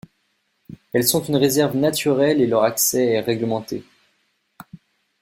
Elles 0.93 1.07
sont 1.07 1.23
une 1.25 1.35
réserve 1.35 1.77
naturelle 1.77 2.41
et 2.41 2.47
leur 2.47 2.63
accès 2.63 3.05
est 3.05 3.19
réglementé. 3.21 3.83